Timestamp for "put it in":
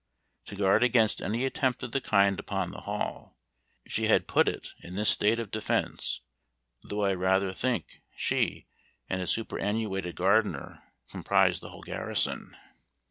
4.27-4.95